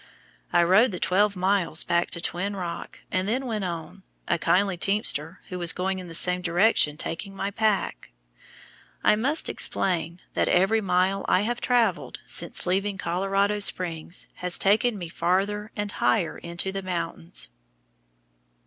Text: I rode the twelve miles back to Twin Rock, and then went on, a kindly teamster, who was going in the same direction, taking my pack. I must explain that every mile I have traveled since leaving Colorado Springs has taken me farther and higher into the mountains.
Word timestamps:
I 0.51 0.63
rode 0.63 0.91
the 0.91 0.99
twelve 0.99 1.35
miles 1.35 1.83
back 1.83 2.09
to 2.09 2.19
Twin 2.19 2.55
Rock, 2.55 3.01
and 3.11 3.27
then 3.27 3.45
went 3.45 3.65
on, 3.65 4.01
a 4.27 4.39
kindly 4.39 4.75
teamster, 4.75 5.41
who 5.49 5.59
was 5.59 5.73
going 5.73 5.99
in 5.99 6.07
the 6.07 6.15
same 6.15 6.41
direction, 6.41 6.97
taking 6.97 7.35
my 7.35 7.51
pack. 7.51 8.09
I 9.03 9.15
must 9.15 9.47
explain 9.47 10.19
that 10.33 10.47
every 10.49 10.81
mile 10.81 11.23
I 11.29 11.41
have 11.41 11.61
traveled 11.61 12.17
since 12.25 12.65
leaving 12.65 12.97
Colorado 12.97 13.59
Springs 13.59 14.27
has 14.37 14.57
taken 14.57 14.97
me 14.97 15.07
farther 15.07 15.69
and 15.75 15.91
higher 15.91 16.35
into 16.35 16.71
the 16.71 16.81
mountains. 16.81 17.51